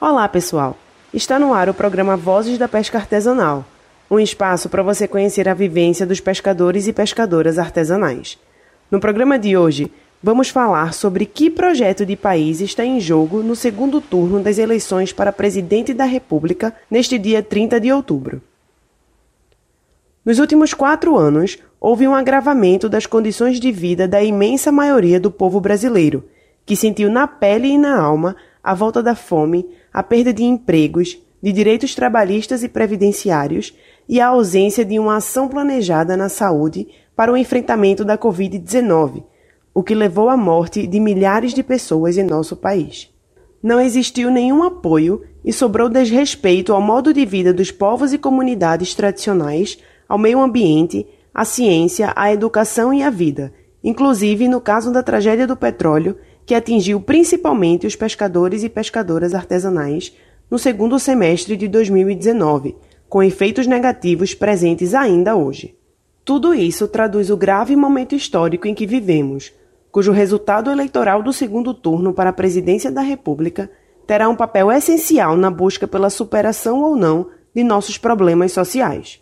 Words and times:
Olá, 0.00 0.28
pessoal! 0.28 0.76
Está 1.12 1.40
no 1.40 1.52
ar 1.52 1.68
o 1.68 1.74
programa 1.74 2.16
Vozes 2.16 2.56
da 2.56 2.68
Pesca 2.68 2.98
Artesanal, 2.98 3.66
um 4.08 4.20
espaço 4.20 4.68
para 4.68 4.80
você 4.80 5.08
conhecer 5.08 5.48
a 5.48 5.54
vivência 5.54 6.06
dos 6.06 6.20
pescadores 6.20 6.86
e 6.86 6.92
pescadoras 6.92 7.58
artesanais. 7.58 8.38
No 8.92 9.00
programa 9.00 9.36
de 9.36 9.56
hoje, 9.56 9.90
vamos 10.22 10.50
falar 10.50 10.94
sobre 10.94 11.26
que 11.26 11.50
projeto 11.50 12.06
de 12.06 12.14
país 12.14 12.60
está 12.60 12.84
em 12.84 13.00
jogo 13.00 13.42
no 13.42 13.56
segundo 13.56 14.00
turno 14.00 14.38
das 14.38 14.56
eleições 14.56 15.12
para 15.12 15.32
presidente 15.32 15.92
da 15.92 16.04
República 16.04 16.72
neste 16.88 17.18
dia 17.18 17.42
30 17.42 17.80
de 17.80 17.90
outubro. 17.90 18.40
Nos 20.24 20.38
últimos 20.38 20.72
quatro 20.72 21.18
anos, 21.18 21.58
houve 21.80 22.06
um 22.06 22.14
agravamento 22.14 22.88
das 22.88 23.04
condições 23.04 23.58
de 23.58 23.72
vida 23.72 24.06
da 24.06 24.22
imensa 24.22 24.70
maioria 24.70 25.18
do 25.18 25.28
povo 25.28 25.60
brasileiro, 25.60 26.24
que 26.64 26.76
sentiu 26.76 27.10
na 27.10 27.26
pele 27.26 27.66
e 27.66 27.78
na 27.78 28.00
alma 28.00 28.36
a 28.62 28.74
volta 28.74 29.02
da 29.02 29.14
fome, 29.14 29.66
a 29.92 30.02
perda 30.02 30.32
de 30.32 30.44
empregos, 30.44 31.18
de 31.42 31.52
direitos 31.52 31.94
trabalhistas 31.94 32.62
e 32.62 32.68
previdenciários 32.68 33.74
e 34.08 34.20
a 34.20 34.28
ausência 34.28 34.84
de 34.84 34.98
uma 34.98 35.16
ação 35.16 35.48
planejada 35.48 36.16
na 36.16 36.28
saúde 36.28 36.88
para 37.14 37.32
o 37.32 37.36
enfrentamento 37.36 38.04
da 38.04 38.16
Covid-19, 38.16 39.22
o 39.74 39.82
que 39.82 39.94
levou 39.94 40.28
à 40.28 40.36
morte 40.36 40.86
de 40.86 40.98
milhares 40.98 41.52
de 41.52 41.62
pessoas 41.62 42.16
em 42.16 42.24
nosso 42.24 42.56
país. 42.56 43.12
Não 43.62 43.80
existiu 43.80 44.30
nenhum 44.30 44.62
apoio 44.62 45.22
e 45.44 45.52
sobrou 45.52 45.88
desrespeito 45.88 46.72
ao 46.72 46.80
modo 46.80 47.12
de 47.12 47.24
vida 47.24 47.52
dos 47.52 47.70
povos 47.70 48.12
e 48.12 48.18
comunidades 48.18 48.94
tradicionais, 48.94 49.78
ao 50.08 50.18
meio 50.18 50.40
ambiente, 50.40 51.06
à 51.34 51.44
ciência, 51.44 52.12
à 52.16 52.32
educação 52.32 52.92
e 52.92 53.02
à 53.02 53.10
vida, 53.10 53.52
inclusive 53.82 54.48
no 54.48 54.60
caso 54.60 54.92
da 54.92 55.02
tragédia 55.02 55.46
do 55.46 55.56
petróleo 55.56 56.16
que 56.48 56.54
atingiu 56.54 56.98
principalmente 56.98 57.86
os 57.86 57.94
pescadores 57.94 58.64
e 58.64 58.70
pescadoras 58.70 59.34
artesanais 59.34 60.16
no 60.50 60.58
segundo 60.58 60.98
semestre 60.98 61.58
de 61.58 61.68
2019, 61.68 62.74
com 63.06 63.22
efeitos 63.22 63.66
negativos 63.66 64.34
presentes 64.34 64.94
ainda 64.94 65.36
hoje. 65.36 65.76
Tudo 66.24 66.54
isso 66.54 66.88
traduz 66.88 67.28
o 67.28 67.36
grave 67.36 67.76
momento 67.76 68.14
histórico 68.14 68.66
em 68.66 68.74
que 68.74 68.86
vivemos, 68.86 69.52
cujo 69.92 70.10
resultado 70.10 70.70
eleitoral 70.70 71.22
do 71.22 71.34
segundo 71.34 71.74
turno 71.74 72.14
para 72.14 72.30
a 72.30 72.32
presidência 72.32 72.90
da 72.90 73.02
República 73.02 73.70
terá 74.06 74.26
um 74.26 74.34
papel 74.34 74.72
essencial 74.72 75.36
na 75.36 75.50
busca 75.50 75.86
pela 75.86 76.08
superação 76.08 76.82
ou 76.82 76.96
não 76.96 77.26
de 77.54 77.62
nossos 77.62 77.98
problemas 77.98 78.52
sociais. 78.52 79.20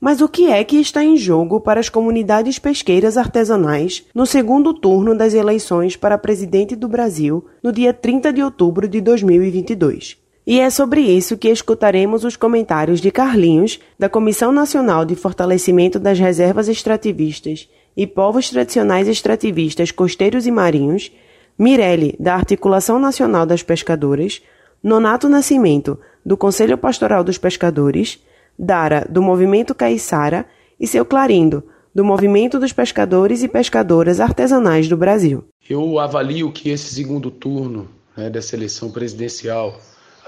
Mas 0.00 0.20
o 0.20 0.28
que 0.28 0.50
é 0.50 0.62
que 0.62 0.76
está 0.76 1.02
em 1.02 1.16
jogo 1.16 1.60
para 1.60 1.80
as 1.80 1.88
comunidades 1.88 2.58
pesqueiras 2.58 3.16
artesanais 3.16 4.04
no 4.14 4.26
segundo 4.26 4.74
turno 4.74 5.16
das 5.16 5.32
eleições 5.32 5.96
para 5.96 6.18
presidente 6.18 6.76
do 6.76 6.86
Brasil 6.86 7.46
no 7.62 7.72
dia 7.72 7.94
30 7.94 8.32
de 8.32 8.42
outubro 8.42 8.86
de 8.86 9.00
2022? 9.00 10.18
E 10.46 10.60
é 10.60 10.70
sobre 10.70 11.00
isso 11.00 11.36
que 11.36 11.48
escutaremos 11.48 12.22
os 12.22 12.36
comentários 12.36 13.00
de 13.00 13.10
Carlinhos, 13.10 13.80
da 13.98 14.08
Comissão 14.08 14.52
Nacional 14.52 15.04
de 15.04 15.16
Fortalecimento 15.16 15.98
das 15.98 16.20
Reservas 16.20 16.68
Extrativistas 16.68 17.68
e 17.96 18.06
Povos 18.06 18.50
Tradicionais 18.50 19.08
Extrativistas 19.08 19.90
Costeiros 19.90 20.46
e 20.46 20.52
Marinhos, 20.52 21.10
Mirelle, 21.58 22.14
da 22.20 22.34
Articulação 22.34 23.00
Nacional 23.00 23.44
das 23.44 23.62
Pescadoras, 23.62 24.40
Nonato 24.80 25.28
Nascimento, 25.28 25.98
do 26.24 26.36
Conselho 26.36 26.78
Pastoral 26.78 27.24
dos 27.24 27.38
Pescadores, 27.38 28.22
Dara, 28.58 29.06
do 29.08 29.22
Movimento 29.22 29.74
Caiçara, 29.74 30.46
e 30.78 30.86
seu 30.86 31.04
Clarindo, 31.04 31.64
do 31.94 32.04
Movimento 32.04 32.58
dos 32.58 32.72
Pescadores 32.72 33.42
e 33.42 33.48
Pescadoras 33.48 34.20
Artesanais 34.20 34.88
do 34.88 34.96
Brasil. 34.96 35.44
Eu 35.68 35.98
avalio 35.98 36.52
que 36.52 36.68
esse 36.68 36.94
segundo 36.94 37.30
turno 37.30 37.88
né, 38.16 38.28
dessa 38.28 38.54
eleição 38.54 38.90
presidencial, 38.90 39.80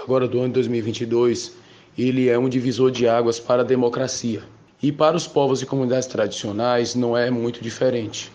agora 0.03 0.27
do 0.27 0.41
ano 0.41 0.55
2022, 0.55 1.53
ele 1.97 2.29
é 2.29 2.39
um 2.39 2.49
divisor 2.49 2.91
de 2.91 3.09
águas 3.09 3.39
para 3.39 3.63
a 3.63 3.65
democracia. 3.65 4.43
E 4.83 4.93
para 4.93 5.17
os 5.17 5.27
povos 5.27 5.61
e 5.61 5.67
comunidades 5.67 6.07
tradicionais 6.07 6.95
não 6.95 7.17
é 7.17 7.31
muito 7.31 7.61
diferente. 7.61 8.33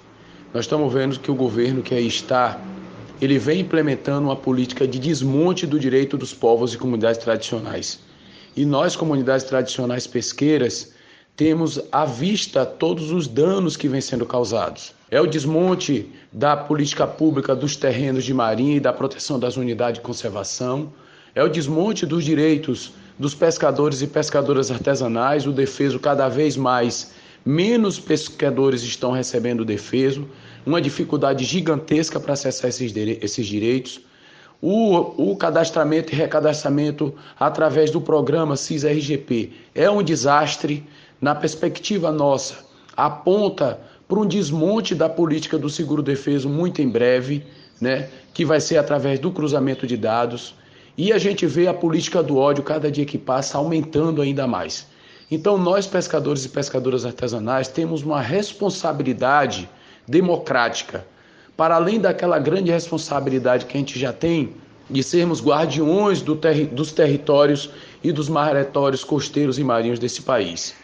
Nós 0.54 0.66
estamos 0.66 0.94
vendo 0.94 1.20
que 1.20 1.32
o 1.32 1.36
governo 1.36 1.82
que 1.82 1.96
aí 1.96 2.06
está, 2.06 2.60
ele 3.22 3.40
vem 3.40 3.62
implementando 3.62 4.28
uma 4.28 4.36
política 4.36 4.88
de 4.88 5.00
desmonte 5.00 5.66
do 5.66 5.80
direito 5.80 6.18
dos 6.18 6.34
povos 6.34 6.74
e 6.74 6.78
comunidades 6.78 7.24
tradicionais. 7.24 8.00
E 8.56 8.66
nós, 8.66 8.96
comunidades 8.96 9.46
tradicionais 9.46 10.06
pesqueiras, 10.06 10.94
temos 11.36 11.82
à 11.92 12.06
vista 12.06 12.66
todos 12.66 13.12
os 13.12 13.28
danos 13.28 13.76
que 13.76 13.88
vêm 13.88 14.02
sendo 14.02 14.26
causados. 14.26 14.94
É 15.10 15.20
o 15.20 15.26
desmonte 15.26 16.10
da 16.32 16.56
política 16.56 17.08
pública 17.08 17.56
dos 17.56 17.76
terrenos 17.76 18.24
de 18.24 18.34
marinha 18.34 18.78
e 18.78 18.80
da 18.80 18.94
proteção 18.94 19.40
das 19.40 19.58
unidades 19.58 20.00
de 20.00 20.06
conservação, 20.06 20.94
é 21.36 21.44
o 21.44 21.50
desmonte 21.50 22.06
dos 22.06 22.24
direitos 22.24 22.94
dos 23.18 23.34
pescadores 23.34 24.02
e 24.02 24.08
pescadoras 24.08 24.70
artesanais, 24.70 25.48
o 25.48 25.52
defeso 25.52 26.00
cada 26.00 26.30
vez 26.30 26.56
mais 26.56 27.12
menos 27.44 28.00
pescadores 28.00 28.84
estão 28.84 29.12
recebendo 29.12 29.66
defeso, 29.66 30.28
uma 30.66 30.82
dificuldade 30.82 31.44
gigantesca 31.44 32.20
para 32.20 32.34
acessar 32.34 32.70
esses, 32.70 32.94
esses 32.96 33.48
direitos 33.48 34.00
o, 34.66 35.32
o 35.32 35.36
cadastramento 35.36 36.14
e 36.14 36.16
recadastramento 36.16 37.14
através 37.38 37.92
do 37.92 38.00
programa 38.00 38.56
CIS-RGP 38.56 39.52
é 39.76 39.90
um 39.90 40.02
desastre. 40.02 40.88
Na 41.20 41.36
perspectiva 41.36 42.14
nossa, 42.14 42.56
aponta 42.96 43.78
para 44.08 44.20
um 44.20 44.26
desmonte 44.26 44.96
da 44.96 45.10
política 45.10 45.58
do 45.58 45.70
seguro-defeso 45.70 46.48
muito 46.48 46.82
em 46.82 46.88
breve, 46.88 47.46
né, 47.82 48.08
que 48.34 48.46
vai 48.46 48.62
ser 48.62 48.78
através 48.78 49.20
do 49.20 49.32
cruzamento 49.32 49.86
de 49.86 49.98
dados. 49.98 50.56
E 50.98 51.12
a 51.12 51.18
gente 51.18 51.46
vê 51.46 51.68
a 51.68 51.74
política 51.74 52.24
do 52.24 52.38
ódio, 52.38 52.64
cada 52.64 52.90
dia 52.90 53.06
que 53.06 53.18
passa, 53.18 53.58
aumentando 53.58 54.22
ainda 54.22 54.48
mais. 54.48 54.88
Então, 55.30 55.58
nós, 55.58 55.88
pescadores 55.88 56.46
e 56.46 56.50
pescadoras 56.50 57.06
artesanais, 57.06 57.68
temos 57.68 58.02
uma 58.02 58.22
responsabilidade 58.22 59.70
democrática 60.08 61.06
para 61.56 61.76
além 61.76 62.00
daquela 62.00 62.40
grande 62.40 62.72
responsabilidade 62.72 63.66
que 63.66 63.78
a 63.78 63.80
gente 63.80 64.00
já 64.00 64.12
tem 64.12 64.54
de 64.90 65.02
sermos 65.04 65.42
guardiões 65.42 66.22
do 66.22 66.36
terri 66.36 66.66
dos 66.66 66.92
territórios 66.92 67.70
e 68.04 68.12
dos 68.12 68.28
maretórios 68.28 69.04
costeiros 69.04 69.58
e 69.58 69.64
marinhos 69.64 70.00
desse 70.00 70.22
país. 70.22 70.76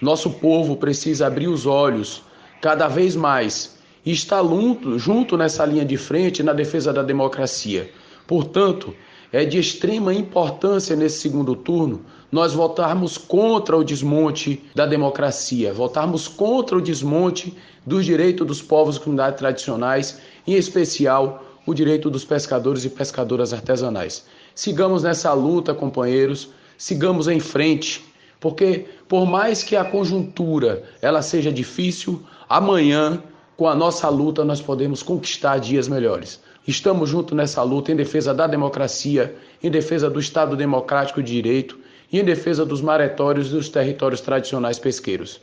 Nosso 0.00 0.30
povo 0.30 0.76
precisa 0.76 1.26
abrir 1.26 1.48
os 1.48 1.64
olhos 1.64 2.22
cada 2.60 2.88
vez 2.88 3.14
mais 3.14 3.76
e 4.04 4.12
estar 4.12 4.42
junto, 4.42 4.98
junto 4.98 5.36
nessa 5.36 5.64
linha 5.64 5.84
de 5.84 5.96
frente 5.96 6.42
na 6.42 6.52
defesa 6.52 6.92
da 6.92 7.02
democracia. 7.02 7.90
Portanto, 8.26 8.94
é 9.32 9.44
de 9.44 9.58
extrema 9.58 10.14
importância 10.14 10.94
nesse 10.96 11.18
segundo 11.20 11.54
turno 11.54 12.04
nós 12.30 12.52
votarmos 12.52 13.16
contra 13.16 13.76
o 13.76 13.84
desmonte 13.84 14.62
da 14.74 14.84
democracia, 14.84 15.72
votarmos 15.72 16.26
contra 16.28 16.76
o 16.76 16.82
desmonte 16.82 17.56
dos 17.84 18.04
direitos 18.04 18.46
dos 18.46 18.60
povos 18.60 18.96
e 18.96 19.00
comunidades 19.00 19.38
tradicionais, 19.38 20.18
em 20.46 20.54
especial 20.54 21.44
o 21.64 21.72
direito 21.72 22.10
dos 22.10 22.24
pescadores 22.24 22.84
e 22.84 22.90
pescadoras 22.90 23.52
artesanais. 23.52 24.24
Sigamos 24.54 25.02
nessa 25.02 25.32
luta, 25.32 25.74
companheiros, 25.74 26.48
sigamos 26.76 27.28
em 27.28 27.40
frente, 27.40 28.04
porque 28.40 28.86
por 29.08 29.26
mais 29.26 29.62
que 29.62 29.76
a 29.76 29.84
conjuntura 29.84 30.84
ela 31.00 31.22
seja 31.22 31.52
difícil, 31.52 32.22
amanhã 32.48 33.22
com 33.56 33.68
a 33.68 33.74
nossa 33.74 34.08
luta 34.08 34.44
nós 34.44 34.60
podemos 34.60 35.02
conquistar 35.02 35.58
dias 35.58 35.88
melhores. 35.88 36.40
Estamos 36.66 37.10
juntos 37.10 37.36
nessa 37.36 37.62
luta 37.62 37.92
em 37.92 37.96
defesa 37.96 38.34
da 38.34 38.44
democracia, 38.48 39.36
em 39.62 39.70
defesa 39.70 40.10
do 40.10 40.18
Estado 40.18 40.56
democrático 40.56 41.22
de 41.22 41.32
direito 41.32 41.78
e 42.12 42.18
em 42.18 42.24
defesa 42.24 42.66
dos 42.66 42.80
maretórios 42.80 43.48
e 43.48 43.52
dos 43.52 43.68
territórios 43.68 44.20
tradicionais 44.20 44.76
pesqueiros. 44.76 45.40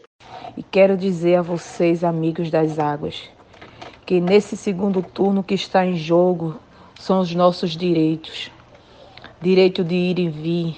E 0.58 0.62
quero 0.62 0.98
dizer 0.98 1.36
a 1.36 1.42
vocês, 1.42 2.04
amigos 2.04 2.52
das 2.52 2.78
águas, 2.78 3.22
que 4.06 4.20
nesse 4.20 4.58
segundo 4.58 5.02
turno 5.02 5.42
que 5.42 5.54
está 5.54 5.86
em 5.86 5.96
jogo 5.96 6.60
são 7.00 7.22
os 7.22 7.34
nossos 7.34 7.72
direitos. 7.72 8.52
Direito 9.42 9.82
de 9.82 9.96
ir 9.96 10.20
e 10.20 10.28
vir, 10.28 10.76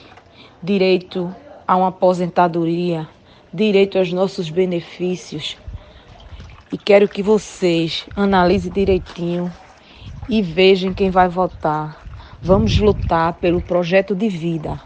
direito 0.61 1.33
a 1.67 1.75
uma 1.75 1.87
aposentadoria, 1.87 3.07
direito 3.51 3.97
aos 3.97 4.13
nossos 4.13 4.51
benefícios. 4.51 5.57
E 6.71 6.77
quero 6.77 7.07
que 7.07 7.23
vocês 7.23 8.05
analisem 8.15 8.71
direitinho 8.71 9.51
e 10.27 10.41
vejam 10.41 10.93
quem 10.93 11.09
vai 11.09 11.27
votar. 11.27 12.05
Vamos 12.41 12.77
lutar 12.77 13.33
pelo 13.33 13.61
projeto 13.61 14.15
de 14.15 14.29
vida 14.29 14.79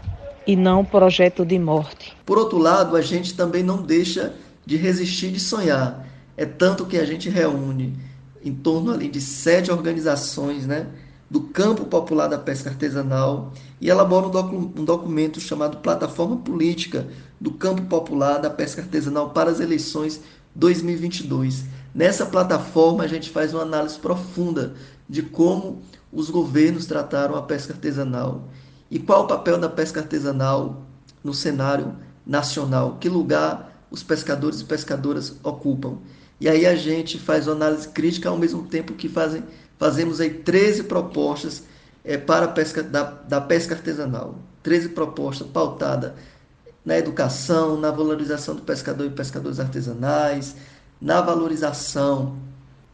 e 0.46 0.56
não 0.56 0.84
projeto 0.84 1.44
de 1.44 1.58
morte. 1.58 2.16
Por 2.24 2.38
outro 2.38 2.58
lado, 2.58 2.96
a 2.96 3.02
gente 3.02 3.34
também 3.34 3.62
não 3.62 3.82
deixa 3.82 4.34
de 4.64 4.76
resistir 4.76 5.30
de 5.30 5.40
sonhar. 5.40 6.06
É 6.36 6.46
tanto 6.46 6.86
que 6.86 6.96
a 6.96 7.04
gente 7.04 7.28
reúne 7.28 7.96
em 8.42 8.54
torno 8.54 8.92
ali 8.92 9.08
de 9.08 9.20
sete 9.20 9.70
organizações 9.70 10.66
né, 10.66 10.86
do 11.30 11.40
campo 11.40 11.84
popular 11.84 12.26
da 12.26 12.38
pesca 12.38 12.70
artesanal 12.70 13.52
e 13.80 13.88
elabora 13.88 14.26
um, 14.26 14.30
docu 14.30 14.72
um 14.76 14.84
documento 14.84 15.40
chamado 15.40 15.78
Plataforma 15.78 16.38
Política 16.38 17.06
do 17.40 17.52
Campo 17.52 17.82
Popular 17.82 18.38
da 18.38 18.50
Pesca 18.50 18.82
Artesanal 18.82 19.30
para 19.30 19.50
as 19.50 19.60
eleições 19.60 20.20
2022. 20.54 21.64
Nessa 21.94 22.26
plataforma, 22.26 23.04
a 23.04 23.06
gente 23.06 23.30
faz 23.30 23.54
uma 23.54 23.62
análise 23.62 23.98
profunda 23.98 24.74
de 25.08 25.22
como 25.22 25.82
os 26.12 26.28
governos 26.30 26.86
trataram 26.86 27.36
a 27.36 27.42
pesca 27.42 27.72
artesanal 27.72 28.48
E 28.90 28.98
qual 28.98 29.24
o 29.24 29.26
papel 29.28 29.58
da 29.58 29.68
pesca 29.68 30.00
artesanal 30.00 30.84
no 31.22 31.32
cenário 31.32 31.96
nacional? 32.26 32.96
Que 32.98 33.08
lugar 33.08 33.84
os 33.90 34.02
pescadores 34.02 34.60
e 34.60 34.64
pescadoras 34.64 35.36
ocupam? 35.44 35.98
E 36.40 36.48
aí 36.48 36.66
a 36.66 36.74
gente 36.74 37.18
faz 37.18 37.46
uma 37.46 37.54
análise 37.54 37.88
crítica 37.88 38.28
ao 38.28 38.36
mesmo 38.36 38.64
tempo 38.64 38.94
que 38.94 39.08
fazem, 39.08 39.44
fazemos 39.80 40.20
aí 40.20 40.28
13 40.28 40.84
propostas 40.84 41.64
é, 42.04 42.18
para 42.18 42.44
a 42.44 42.48
pesca, 42.48 42.82
da, 42.82 43.02
da 43.02 43.40
pesca 43.40 43.74
artesanal. 43.74 44.38
13 44.62 44.90
propostas 44.90 45.48
pautadas 45.48 46.12
na 46.84 46.98
educação, 46.98 47.80
na 47.80 47.90
valorização 47.90 48.54
do 48.54 48.60
pescador 48.60 49.06
e 49.06 49.10
pescadores 49.10 49.58
artesanais, 49.58 50.54
na 51.00 51.22
valorização 51.22 52.36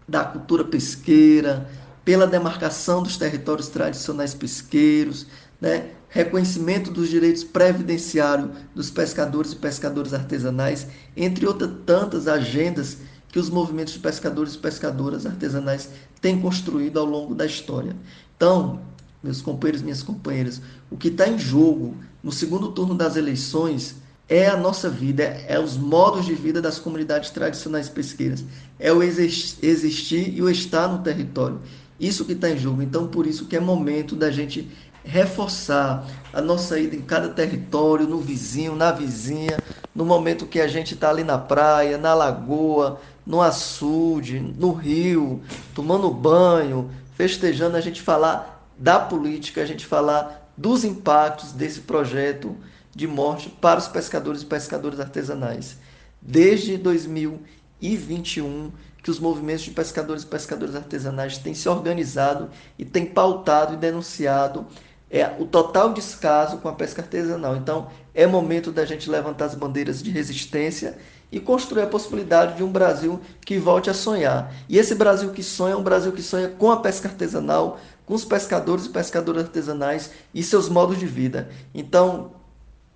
da 0.08 0.24
cultura 0.24 0.64
pesqueira, 0.64 1.68
pela 2.04 2.24
demarcação 2.24 3.02
dos 3.02 3.16
territórios 3.16 3.66
tradicionais 3.66 4.32
pesqueiros, 4.32 5.26
né? 5.60 5.90
reconhecimento 6.08 6.92
dos 6.92 7.08
direitos 7.08 7.42
previdenciários 7.42 8.48
dos 8.72 8.90
pescadores 8.90 9.50
e 9.50 9.56
pescadores 9.56 10.14
artesanais, 10.14 10.86
entre 11.16 11.46
outras 11.48 11.72
tantas 11.84 12.28
agendas 12.28 12.98
que 13.28 13.38
os 13.38 13.50
movimentos 13.50 13.93
de 13.93 13.99
pescadores 13.99 14.55
e 14.55 14.58
pescadoras 14.58 15.26
artesanais 15.26 15.90
têm 16.20 16.40
construído 16.40 16.99
ao 16.99 17.05
longo 17.05 17.34
da 17.34 17.46
história. 17.46 17.94
Então, 18.37 18.81
meus 19.23 19.43
companheiros 19.43 19.81
e 19.81 19.84
minhas 19.84 20.02
companheiras, 20.02 20.61
o 20.90 20.96
que 20.96 21.08
está 21.08 21.28
em 21.28 21.38
jogo 21.38 21.96
no 22.23 22.32
segundo 22.32 22.73
turno 22.73 22.94
das 22.94 23.17
eleições 23.17 23.96
é 24.28 24.46
a 24.49 24.56
nossa 24.56 24.90
vida, 24.90 25.23
é, 25.23 25.58
os 25.58 25.76
modos 25.76 26.26
de 26.26 26.34
vida 26.34 26.61
das 26.61 26.78
comunidades 26.78 27.31
tradicionais 27.31 27.88
pesqueiras, 27.88 28.44
é 28.78 28.93
o 28.93 29.02
existir 29.02 30.34
e 30.34 30.43
o 30.43 30.50
estar 30.50 30.88
no 30.88 30.99
território. 30.99 31.61
Isso 31.99 32.25
que 32.25 32.32
está 32.32 32.50
em 32.50 32.58
jogo. 32.58 32.82
Então, 32.82 33.06
por 33.06 33.26
isso 33.26 33.46
que 33.46 33.56
é 33.56 33.61
momento 33.61 34.17
da 34.17 34.31
gente 34.31 34.69
reforçar 35.05 36.05
a 36.32 36.40
nossa 36.40 36.78
ida 36.78 36.96
em 36.96 37.00
cada 37.00 37.28
território, 37.28 38.08
no 38.08 38.19
vizinho, 38.19 38.75
na 38.75 38.90
vizinha, 38.90 39.56
no 39.94 40.05
momento 40.05 40.46
que 40.46 40.61
a 40.61 40.67
gente 40.67 40.94
está 40.94 41.11
ali 41.11 41.23
na 41.23 41.38
praia, 41.38 41.96
na 41.96 42.12
lagoa, 42.12 43.00
no 43.26 43.43
açude, 43.43 44.38
no 44.38 44.73
rio, 44.73 45.43
tomando 45.75 46.11
banho, 46.11 46.90
festejando, 47.14 47.76
a 47.76 47.81
gente 47.81 48.00
falar 48.00 48.70
da 48.78 49.00
política, 49.00 49.62
a 49.62 49.67
gente 49.67 49.84
falar 49.84 50.52
dos 50.56 50.84
impactos 50.84 51.52
desse 51.52 51.81
projeto 51.81 52.56
de 52.94 53.06
morte 53.06 53.49
para 53.49 53.78
os 53.78 53.88
pescadores 53.88 54.43
e 54.43 54.46
pescadoras 54.46 55.00
artesanais. 55.00 55.76
Desde 56.23 56.76
2021, 56.78 58.70
que 59.02 59.11
os 59.11 59.19
movimentos 59.19 59.64
de 59.64 59.70
pescadores 59.70 60.23
e 60.23 60.26
pescadoras 60.26 60.75
artesanais 60.75 61.38
têm 61.38 61.55
se 61.55 61.69
organizado 61.69 62.50
e 62.78 62.84
têm 62.84 63.06
pautado 63.06 63.75
e 63.75 63.76
denunciado 63.76 64.67
é, 65.11 65.26
o 65.38 65.46
total 65.46 65.93
descaso 65.93 66.58
com 66.58 66.69
a 66.69 66.73
pesca 66.73 67.02
artesanal. 67.02 67.56
Então, 67.56 67.88
é 68.14 68.26
momento 68.26 68.73
da 68.73 68.84
gente 68.84 69.08
levantar 69.08 69.44
as 69.44 69.55
bandeiras 69.55 70.02
de 70.02 70.11
resistência 70.11 70.99
e 71.31 71.40
construir 71.40 71.82
a 71.82 71.87
possibilidade 71.87 72.56
de 72.56 72.62
um 72.62 72.70
Brasil 72.70 73.20
que 73.44 73.58
volte 73.58 73.90
a 73.90 73.94
sonhar. 73.94 74.52
E 74.69 74.78
esse 74.78 74.94
Brasil 74.94 75.32
que 75.32 75.43
sonha 75.43 75.75
é 75.75 75.76
um 75.76 75.82
Brasil 75.82 76.12
que 76.12 76.23
sonha 76.23 76.49
com 76.49 76.70
a 76.70 76.78
pesca 76.78 77.08
artesanal, 77.08 77.78
com 78.05 78.14
os 78.14 78.25
pescadores 78.25 78.87
e 78.87 78.90
pescadoras 78.90 79.44
artesanais 79.44 80.11
e 80.32 80.43
seus 80.43 80.69
modos 80.69 80.99
de 80.99 81.06
vida. 81.06 81.49
Então, 81.75 82.32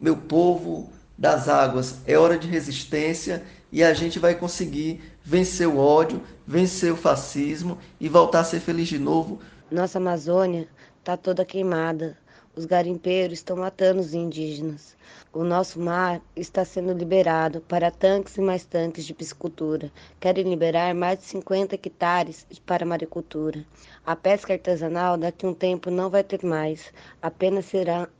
meu 0.00 0.16
povo 0.16 0.88
das 1.18 1.48
águas, 1.48 1.96
é 2.06 2.16
hora 2.16 2.38
de 2.38 2.48
resistência 2.48 3.42
e 3.70 3.82
a 3.84 3.92
gente 3.92 4.18
vai 4.18 4.34
conseguir 4.34 5.02
vencer 5.22 5.68
o 5.68 5.78
ódio, 5.78 6.22
vencer 6.46 6.92
o 6.92 6.96
fascismo 6.96 7.78
e 8.00 8.08
voltar 8.08 8.40
a 8.40 8.44
ser 8.44 8.60
feliz 8.60 8.88
de 8.88 8.98
novo. 8.98 9.38
Nossa 9.70 9.98
Amazônia 9.98 10.66
está 10.98 11.16
toda 11.16 11.44
queimada. 11.44 12.16
Os 12.60 12.66
garimpeiros 12.66 13.38
estão 13.38 13.56
matando 13.56 14.02
os 14.02 14.12
indígenas. 14.12 14.94
O 15.32 15.42
nosso 15.42 15.80
mar 15.80 16.20
está 16.36 16.62
sendo 16.62 16.92
liberado 16.92 17.62
para 17.62 17.90
tanques 17.90 18.36
e 18.36 18.42
mais 18.42 18.66
tanques 18.66 19.06
de 19.06 19.14
piscicultura. 19.14 19.90
Querem 20.20 20.44
liberar 20.44 20.94
mais 20.94 21.20
de 21.20 21.24
50 21.24 21.76
hectares 21.76 22.46
para 22.66 22.84
maricultura. 22.84 23.64
A 24.04 24.14
pesca 24.14 24.52
artesanal 24.52 25.16
daqui 25.16 25.46
a 25.46 25.48
um 25.48 25.54
tempo 25.54 25.90
não 25.90 26.10
vai 26.10 26.22
ter 26.22 26.44
mais. 26.44 26.92
Apenas 27.22 27.64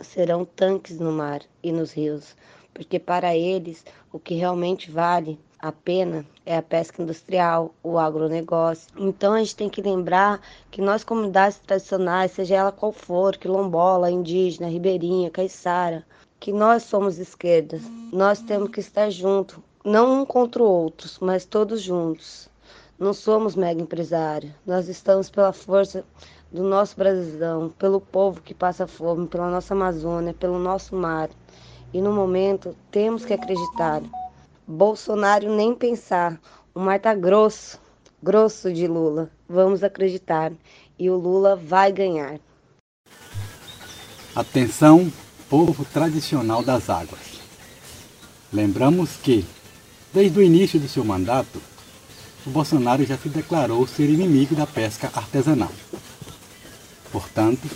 serão 0.01 0.47
tanques 0.47 0.99
no 0.99 1.13
mar 1.13 1.43
e 1.63 1.71
nos 1.71 1.93
rios. 1.93 2.35
Porque 2.73 2.99
para 2.99 3.37
eles 3.37 3.85
o 4.11 4.19
que 4.19 4.33
realmente 4.33 4.91
vale 4.91 5.39
a 5.63 5.71
pena 5.71 6.25
é 6.47 6.57
a 6.57 6.63
pesca 6.63 7.03
industrial, 7.03 7.75
o 7.83 7.99
agronegócio. 7.99 8.91
Então 8.97 9.35
a 9.35 9.39
gente 9.41 9.57
tem 9.57 9.69
que 9.69 9.83
lembrar 9.83 10.41
que 10.71 10.81
nós, 10.81 11.05
comunidades 11.05 11.59
tradicionais, 11.59 12.33
seja 12.33 12.57
ela 12.57 12.73
qual 12.73 12.93
for, 12.93 13.37
quilombola, 13.37 14.11
indígena, 14.11 14.69
ribeirinha, 14.69 15.31
caiçara, 15.31 16.05
que 16.39 16.51
nós 16.51 16.85
somos 16.85 17.19
esquerdas. 17.19 17.83
Nós 18.11 18.41
temos 18.41 18.71
que 18.71 18.81
estar 18.81 19.11
juntos, 19.11 19.59
não 19.85 20.23
um 20.23 20.25
contra 20.25 20.63
o 20.63 20.67
outro, 20.67 21.09
mas 21.21 21.45
todos 21.45 21.83
juntos. 21.83 22.49
Não 22.99 23.13
somos 23.13 23.55
mega 23.55 23.81
empresários. 23.81 24.53
Nós 24.67 24.89
estamos 24.89 25.31
pela 25.31 25.53
força 25.53 26.05
do 26.51 26.63
nosso 26.63 26.97
Brasilão, 26.97 27.71
pelo 27.79 28.01
povo 28.01 28.41
que 28.41 28.55
passa 28.55 28.87
fome, 28.87 29.27
pela 29.27 29.51
nossa 29.51 29.75
Amazônia, 29.75 30.35
pelo 30.35 30.59
nosso 30.59 30.95
mar. 30.97 31.31
E 31.93 32.01
no 32.01 32.13
momento 32.13 32.75
temos 32.91 33.25
que 33.25 33.33
acreditar. 33.33 34.03
Bolsonaro 34.71 35.53
nem 35.53 35.75
pensar. 35.75 36.41
O 36.73 36.79
mar 36.79 37.01
tá 37.01 37.13
grosso, 37.13 37.77
grosso 38.23 38.73
de 38.73 38.87
Lula. 38.87 39.29
Vamos 39.49 39.83
acreditar. 39.83 40.53
E 40.97 41.11
o 41.11 41.17
Lula 41.17 41.57
vai 41.57 41.91
ganhar. 41.91 42.39
Atenção, 44.33 45.13
povo 45.49 45.85
tradicional 45.85 46.63
das 46.63 46.89
águas. 46.89 47.41
Lembramos 48.53 49.17
que, 49.17 49.45
desde 50.15 50.39
o 50.39 50.43
início 50.43 50.79
do 50.79 50.89
seu 50.89 51.05
mandato, 51.05 51.61
o 52.47 52.51
Bolsonaro 52.51 53.05
já 53.05 53.19
se 53.19 53.29
declarou 53.29 53.85
ser 53.89 54.09
inimigo 54.09 54.55
da 54.55 54.69
pesca 54.69 55.11
artesanal. 55.13 55.73
Portanto, 57.11 57.69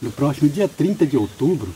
no 0.00 0.10
próximo 0.10 0.48
dia 0.48 0.66
30 0.66 1.04
de 1.04 1.18
outubro, 1.18 1.74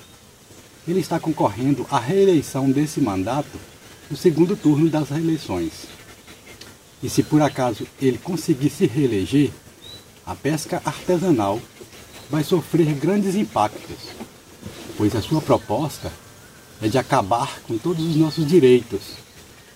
ele 0.89 1.01
está 1.01 1.21
concorrendo 1.21 1.87
à 1.91 1.99
reeleição 1.99 2.71
desse 2.71 3.03
mandato 3.03 3.74
no 4.11 4.17
segundo 4.17 4.57
turno 4.57 4.89
das 4.89 5.11
eleições. 5.11 5.73
E 7.03 7.09
se 7.09 7.23
por 7.23 7.43
acaso 7.43 7.87
ele 8.01 8.19
conseguir 8.19 8.71
se 8.71 8.87
reeleger, 8.87 9.51
a 10.25 10.35
pesca 10.35 10.81
artesanal 10.85 11.61
vai 12.31 12.43
sofrer 12.43 12.95
grandes 12.95 13.35
impactos, 13.35 13.97
pois 14.97 15.15
a 15.15 15.21
sua 15.21 15.41
proposta 15.41 16.11
é 16.81 16.89
de 16.89 16.99
acabar 16.99 17.61
com 17.67 17.77
todos 17.77 18.05
os 18.05 18.17
nossos 18.17 18.47
direitos, 18.47 19.01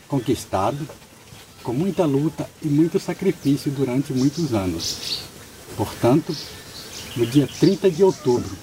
conquistados 0.09 0.87
com 1.63 1.73
muita 1.73 2.07
luta 2.07 2.49
e 2.63 2.67
muito 2.67 2.99
sacrifício 2.99 3.71
durante 3.71 4.13
muitos 4.13 4.55
anos. 4.55 5.21
Portanto, 5.77 6.35
no 7.15 7.27
dia 7.27 7.47
30 7.47 7.91
de 7.91 8.03
outubro, 8.03 8.57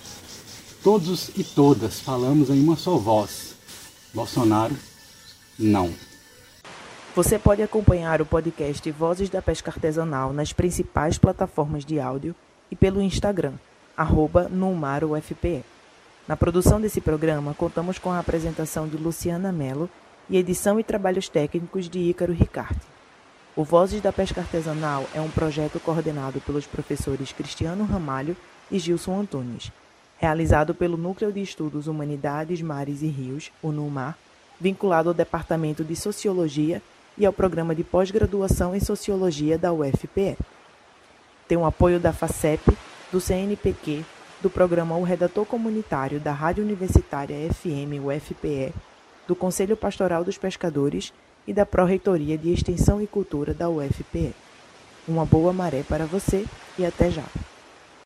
todos 0.83 1.29
e 1.35 1.43
todas 1.43 1.99
falamos 1.99 2.49
em 2.49 2.59
uma 2.63 2.75
só 2.75 2.97
voz: 2.97 3.53
Bolsonaro 4.13 4.75
não. 5.57 5.93
Você 7.15 7.39
pode 7.39 7.61
acompanhar 7.61 8.21
o 8.21 8.25
podcast 8.25 8.91
Vozes 8.91 9.29
da 9.29 9.41
Pesca 9.41 9.71
Artesanal 9.71 10.33
nas 10.33 10.51
principais 10.51 11.17
plataformas 11.17 11.85
de 11.85 11.99
áudio 11.99 12.35
e 12.69 12.75
pelo 12.75 13.01
Instagram, 13.01 13.53
arroba 13.95 14.49
NumaroUFPE. 14.49 15.63
Na 16.27 16.35
produção 16.35 16.81
desse 16.81 16.99
programa, 16.99 17.53
contamos 17.53 17.97
com 17.97 18.11
a 18.11 18.19
apresentação 18.19 18.87
de 18.87 18.97
Luciana 18.97 19.51
Mello 19.51 19.89
e 20.29 20.37
edição 20.37 20.79
e 20.79 20.83
trabalhos 20.83 21.29
técnicos 21.29 21.87
de 21.87 21.99
Ícaro 21.99 22.33
Ricarte. 22.33 22.81
O 23.55 23.63
Vozes 23.63 24.01
da 24.01 24.11
Pesca 24.11 24.41
Artesanal 24.41 25.07
é 25.13 25.21
um 25.21 25.29
projeto 25.29 25.79
coordenado 25.79 26.41
pelos 26.41 26.65
professores 26.65 27.31
Cristiano 27.31 27.85
Ramalho 27.85 28.35
e 28.69 28.77
Gilson 28.77 29.21
Antunes, 29.21 29.71
realizado 30.17 30.75
pelo 30.75 30.97
Núcleo 30.97 31.31
de 31.31 31.41
Estudos 31.41 31.87
Humanidades, 31.87 32.61
Mares 32.61 33.01
e 33.01 33.07
Rios, 33.07 33.51
o 33.61 33.71
NUMAR, 33.71 34.17
vinculado 34.59 35.09
ao 35.09 35.13
Departamento 35.13 35.83
de 35.83 35.95
Sociologia 35.95 36.81
e 37.17 37.25
ao 37.25 37.33
Programa 37.33 37.73
de 37.73 37.83
Pós-Graduação 37.83 38.75
em 38.75 38.79
Sociologia 38.79 39.57
da 39.57 39.71
UFPE. 39.71 40.37
Tem 41.47 41.57
o 41.57 41.65
apoio 41.65 41.99
da 41.99 42.11
FACEP, 42.11 42.77
do 43.11 43.21
CNPq, 43.21 44.03
do 44.41 44.49
Programa 44.49 44.97
O 44.97 45.03
Redator 45.03 45.45
Comunitário 45.45 46.19
da 46.19 46.31
Rádio 46.31 46.63
Universitária 46.63 47.35
FM 47.53 48.03
UFPE, 48.03 48.73
do 49.27 49.35
Conselho 49.35 49.77
Pastoral 49.77 50.23
dos 50.23 50.37
Pescadores 50.37 51.13
e 51.47 51.53
da 51.53 51.65
Pró-Reitoria 51.65 52.37
de 52.37 52.51
Extensão 52.51 53.01
e 53.01 53.07
Cultura 53.07 53.53
da 53.53 53.69
UFPE. 53.69 54.33
Uma 55.07 55.25
boa 55.25 55.53
maré 55.53 55.83
para 55.83 56.05
você 56.05 56.45
e 56.77 56.85
até 56.85 57.09
já! 57.11 57.23